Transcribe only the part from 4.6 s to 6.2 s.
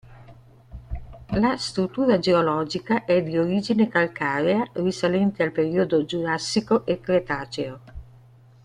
risalente al periodo